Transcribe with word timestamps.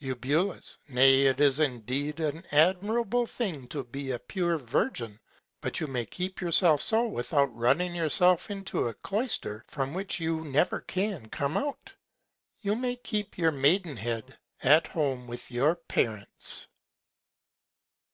Eu. 0.00 0.14
Nay, 0.90 1.22
it 1.22 1.40
is 1.40 1.58
indeed 1.60 2.20
an 2.20 2.44
admirable 2.52 3.26
Thing 3.26 3.66
to 3.68 3.84
be 3.84 4.10
a 4.10 4.18
pure 4.18 4.58
Virgin, 4.58 5.18
but 5.62 5.80
you 5.80 5.86
may 5.86 6.04
keep 6.04 6.42
yourself 6.42 6.82
so 6.82 7.06
without 7.06 7.56
running 7.56 7.94
yourself 7.94 8.50
into 8.50 8.86
a 8.88 8.92
Cloyster, 8.92 9.64
from 9.66 9.94
which 9.94 10.20
you 10.20 10.42
never 10.42 10.82
can 10.82 11.30
come 11.30 11.56
out. 11.56 11.94
You 12.60 12.76
may 12.76 12.96
keep 12.96 13.38
your 13.38 13.50
Maidenhead 13.50 14.36
at 14.62 14.88
Home 14.88 15.26
with 15.26 15.50
your 15.50 15.76
Parents. 15.76 16.68